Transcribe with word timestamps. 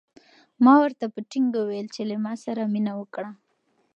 ما 0.63 0.73
ورته 0.83 1.05
په 1.13 1.19
ټینګه 1.29 1.59
وویل 1.61 1.87
چې 1.95 2.01
له 2.09 2.15
ما 2.25 2.33
سره 2.45 2.61
مینه 2.73 2.93
وکړه. 2.99 3.29